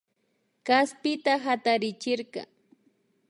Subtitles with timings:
[0.67, 2.41] Kaspita hatarichirka